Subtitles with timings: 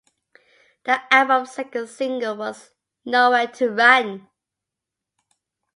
[0.85, 2.71] The album's second single was
[3.05, 4.27] "Nowhere to Run".